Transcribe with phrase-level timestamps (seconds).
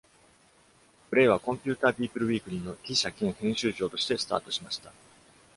[1.11, 4.91] ブレイは「Computerpeople Weekly」の記者兼編集長としてスタートしました。